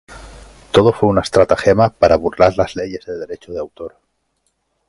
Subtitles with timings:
[0.71, 3.97] Todo fue una estratagema para burlar las leyes de derecho de autor.